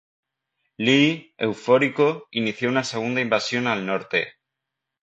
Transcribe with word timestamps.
Lee, 0.77 1.35
eufórico, 1.37 2.27
inició 2.31 2.69
una 2.69 2.83
segunda 2.83 3.21
invasión 3.21 3.67
al 3.67 3.85
Norte. 3.85 4.33